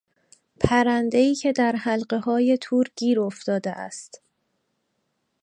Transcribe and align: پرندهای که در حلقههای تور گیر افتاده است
پرندهای 0.59 1.35
که 1.35 1.51
در 1.51 1.71
حلقههای 1.75 2.57
تور 2.61 2.85
گیر 2.95 3.19
افتاده 3.21 3.71
است 3.71 4.21